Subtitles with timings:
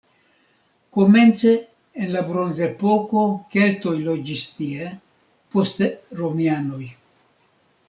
[0.97, 1.51] Komence
[2.05, 4.89] en la bronzepoko keltoj loĝis tie,
[5.57, 5.93] poste
[6.25, 6.83] romianoj.